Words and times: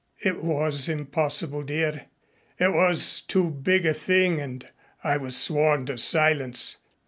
"It 0.25 0.37
was 0.43 0.89
impossible, 0.89 1.61
dear. 1.61 2.07
It 2.57 2.73
was 2.73 3.21
too 3.21 3.51
big 3.51 3.85
a 3.85 3.93
thing 3.93 4.39
and 4.39 4.67
I 5.03 5.17
was 5.17 5.37
sworn 5.37 5.85
to 5.85 5.99
silence. 5.99 6.77